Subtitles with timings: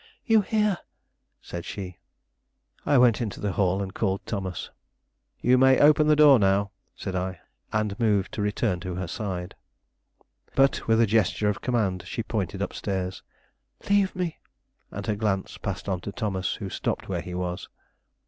[0.25, 0.79] "You hear!"
[1.43, 1.99] said she.
[2.87, 4.71] I went into the hall and called Thomas.
[5.41, 7.39] "You may open the door now," said I,
[7.71, 9.53] and moved to return to her side.
[10.55, 13.21] But, with a gesture of command, she pointed up stairs.
[13.91, 14.39] "Leave me!"
[14.89, 17.69] and her glance passed on to Thomas, who stopped where he was.